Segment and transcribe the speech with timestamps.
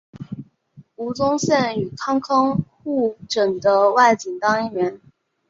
[0.95, 4.99] 吴宗宪与康康互整的外景单元。